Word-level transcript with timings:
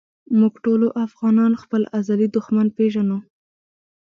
مونږ 0.37 0.53
ټولو 0.65 0.87
افغانان 1.05 1.51
خپل 1.63 1.81
ازلي 1.99 2.27
دښمن 2.35 2.67
پېژنو 2.77 3.17